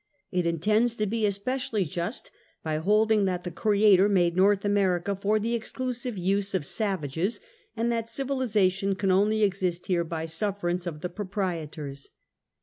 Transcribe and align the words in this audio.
It 0.31 0.47
intends 0.47 0.95
to 0.95 1.05
be 1.05 1.27
especially 1.27 1.85
just, 1.85 2.31
by 2.63 2.77
holding 2.77 3.25
that 3.25 3.43
the 3.43 3.51
Creator 3.51 4.09
made 4.09 4.35
l^orth 4.35 4.65
America 4.65 5.15
for 5.15 5.37
the 5.37 5.53
exclusive 5.53 6.17
use 6.17 6.55
of 6.55 6.65
savages, 6.65 7.39
and 7.77 7.91
that 7.91 8.09
civilization 8.09 8.95
can 8.95 9.11
only 9.11 9.43
exist 9.43 9.85
here 9.85 10.03
by 10.03 10.25
sufferance 10.25 10.87
of 10.87 11.01
the 11.01 11.09
proprietors. 11.09 12.09